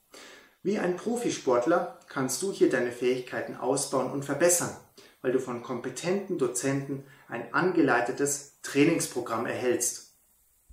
[0.61, 4.75] Wie ein Profisportler kannst du hier deine Fähigkeiten ausbauen und verbessern,
[5.21, 10.12] weil du von kompetenten Dozenten ein angeleitetes Trainingsprogramm erhältst.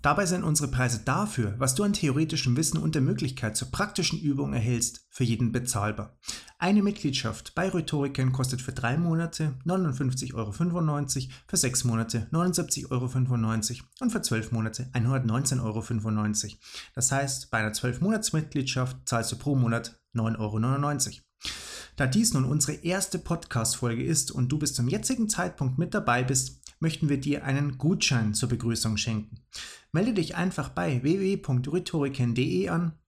[0.03, 4.18] Dabei sind unsere Preise dafür, was du an theoretischem Wissen und der Möglichkeit zur praktischen
[4.18, 6.18] Übung erhältst, für jeden bezahlbar.
[6.59, 10.53] Eine Mitgliedschaft bei Rhetorikern kostet für drei Monate 59,95 Euro,
[11.46, 13.11] für sechs Monate 79,95 Euro
[14.01, 16.57] und für zwölf Monate 119,95 Euro.
[16.94, 21.20] Das heißt, bei einer zwölf Monats Mitgliedschaft zahlst du pro Monat 9,99 Euro.
[21.96, 26.22] Da dies nun unsere erste Podcast-Folge ist und du bis zum jetzigen Zeitpunkt mit dabei
[26.22, 29.43] bist, möchten wir dir einen Gutschein zur Begrüßung schenken.
[29.93, 32.99] Melde dich einfach bei www.rhetoriken.de an,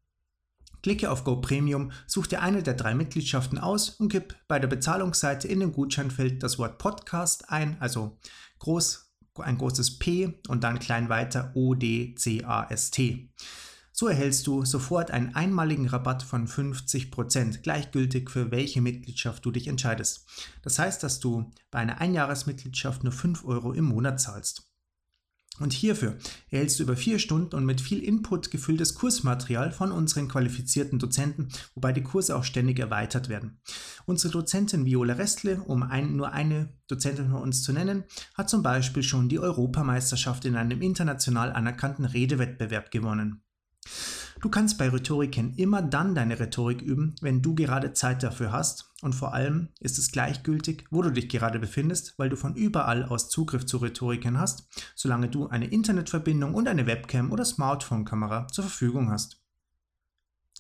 [0.83, 4.69] klicke auf Go Premium, such dir eine der drei Mitgliedschaften aus und gib bei der
[4.69, 8.19] Bezahlungsseite in dem Gutscheinfeld das Wort Podcast ein, also
[8.59, 13.31] groß, ein großes P und dann klein weiter O D C A S T.
[13.95, 19.69] So erhältst du sofort einen einmaligen Rabatt von 50%, gleichgültig für welche Mitgliedschaft du dich
[19.69, 20.27] entscheidest.
[20.63, 24.73] Das heißt, dass du bei einer Einjahresmitgliedschaft nur 5 Euro im Monat zahlst.
[25.61, 26.17] Und hierfür
[26.49, 31.51] erhältst du über vier Stunden und mit viel Input gefülltes Kursmaterial von unseren qualifizierten Dozenten,
[31.75, 33.61] wobei die Kurse auch ständig erweitert werden.
[34.07, 38.63] Unsere Dozentin Viola Restle, um ein, nur eine Dozentin von uns zu nennen, hat zum
[38.63, 43.45] Beispiel schon die Europameisterschaft in einem international anerkannten Redewettbewerb gewonnen.
[44.43, 48.93] Du kannst bei Rhetoriken immer dann deine Rhetorik üben, wenn du gerade Zeit dafür hast
[49.01, 53.05] und vor allem ist es gleichgültig, wo du dich gerade befindest, weil du von überall
[53.05, 54.67] aus Zugriff zu Rhetoriken hast,
[54.97, 59.41] solange du eine Internetverbindung und eine Webcam oder Smartphone-Kamera zur Verfügung hast.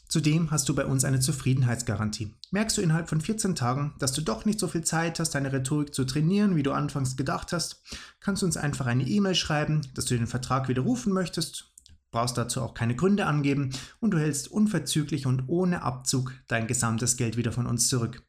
[0.09, 2.35] Zudem hast du bei uns eine Zufriedenheitsgarantie.
[2.53, 5.53] Merkst du innerhalb von 14 Tagen, dass du doch nicht so viel Zeit hast, deine
[5.53, 7.83] Rhetorik zu trainieren, wie du anfangs gedacht hast,
[8.21, 11.72] kannst du uns einfach eine E-Mail schreiben, dass du den Vertrag widerrufen möchtest
[12.13, 17.17] brauchst dazu auch keine Gründe angeben und du hältst unverzüglich und ohne Abzug dein gesamtes
[17.17, 18.23] Geld wieder von uns zurück.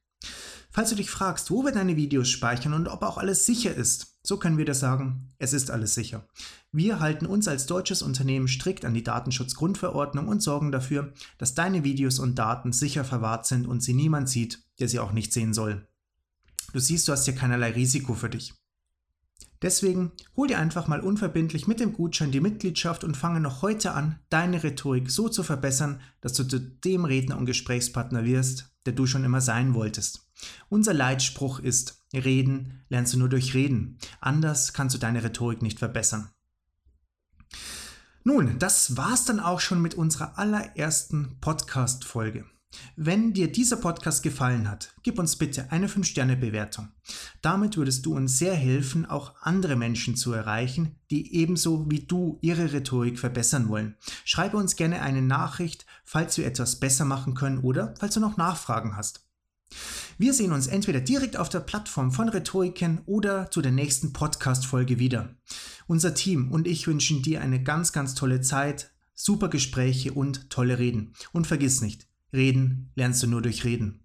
[0.71, 4.17] Falls du dich fragst, wo wir deine Videos speichern und ob auch alles sicher ist,
[4.23, 6.27] so können wir dir sagen, es ist alles sicher.
[6.71, 11.83] Wir halten uns als deutsches Unternehmen strikt an die Datenschutzgrundverordnung und sorgen dafür, dass deine
[11.83, 15.53] Videos und Daten sicher verwahrt sind und sie niemand sieht, der sie auch nicht sehen
[15.53, 15.87] soll.
[16.71, 18.55] Du siehst, du hast hier keinerlei Risiko für dich.
[19.63, 23.93] Deswegen hol dir einfach mal unverbindlich mit dem Gutschein die Mitgliedschaft und fange noch heute
[23.93, 28.91] an, deine Rhetorik so zu verbessern, dass du zu dem Redner und Gesprächspartner wirst, der
[28.91, 30.27] du schon immer sein wolltest.
[30.67, 33.97] Unser Leitspruch ist, Reden lernst du nur durch Reden.
[34.19, 36.29] Anders kannst du deine Rhetorik nicht verbessern.
[38.25, 42.45] Nun, das war's dann auch schon mit unserer allerersten Podcast-Folge.
[42.95, 46.89] Wenn dir dieser Podcast gefallen hat, gib uns bitte eine 5-Sterne-Bewertung.
[47.41, 52.39] Damit würdest du uns sehr helfen, auch andere Menschen zu erreichen, die ebenso wie du
[52.41, 53.95] ihre Rhetorik verbessern wollen.
[54.25, 58.37] Schreibe uns gerne eine Nachricht, falls wir etwas besser machen können oder falls du noch
[58.37, 59.27] Nachfragen hast.
[60.17, 64.99] Wir sehen uns entweder direkt auf der Plattform von Rhetoriken oder zu der nächsten Podcast-Folge
[64.99, 65.35] wieder.
[65.87, 70.77] Unser Team und ich wünschen dir eine ganz, ganz tolle Zeit, super Gespräche und tolle
[70.77, 71.13] Reden.
[71.31, 73.99] Und vergiss nicht, reden lernst du nur durch Reden.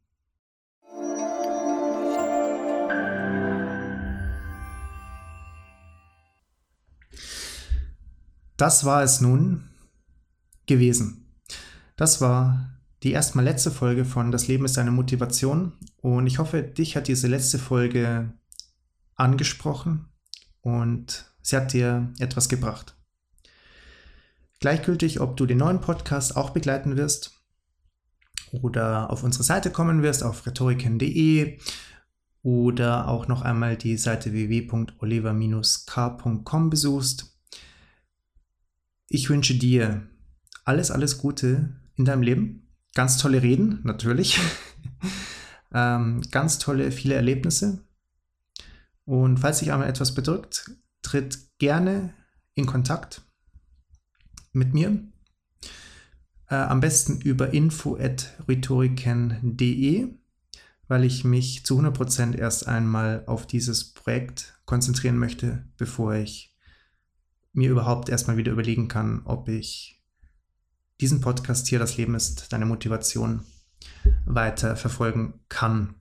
[8.57, 9.64] Das war es nun
[10.66, 11.33] gewesen.
[11.97, 15.72] Das war die erstmal letzte Folge von Das Leben ist eine Motivation.
[15.99, 18.33] Und ich hoffe, dich hat diese letzte Folge
[19.14, 20.07] angesprochen
[20.61, 22.97] und sie hat dir etwas gebracht.
[24.61, 27.38] Gleichgültig, ob du den neuen Podcast auch begleiten wirst
[28.53, 31.59] oder auf unsere Seite kommen wirst, auf rhetoriken.de
[32.42, 37.34] oder auch noch einmal die Seite www.oliver-k.com besuchst.
[39.09, 40.03] Ich wünsche dir
[40.64, 42.68] alles, alles Gute in deinem Leben
[42.99, 44.40] Ganz tolle Reden, natürlich.
[45.72, 47.84] ähm, ganz tolle, viele Erlebnisse.
[49.05, 50.72] Und falls sich einmal etwas bedrückt,
[51.03, 52.12] tritt gerne
[52.55, 53.22] in Kontakt
[54.53, 55.01] mit mir.
[56.51, 60.14] Äh, am besten über info.rhetoriken.de,
[60.88, 66.57] weil ich mich zu 100% erst einmal auf dieses Projekt konzentrieren möchte, bevor ich
[67.53, 70.03] mir überhaupt erstmal wieder überlegen kann, ob ich
[71.01, 73.44] diesen Podcast hier, das Leben ist deine Motivation,
[74.24, 75.94] weiter verfolgen kann.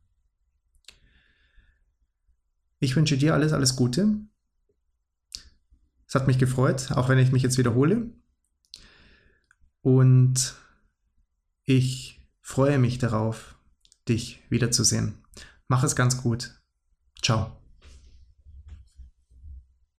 [2.79, 4.19] Ich wünsche dir alles, alles Gute.
[6.07, 8.11] Es hat mich gefreut, auch wenn ich mich jetzt wiederhole.
[9.87, 10.53] Und
[11.63, 13.55] ich freue mich darauf,
[14.09, 15.23] dich wiederzusehen.
[15.69, 16.59] Mach es ganz gut.
[17.21, 17.56] Ciao.